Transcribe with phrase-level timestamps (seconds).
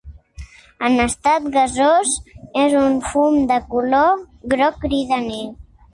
[0.87, 2.15] En estat gasós
[2.63, 4.11] és un fum de color
[4.55, 5.45] groc cridaner.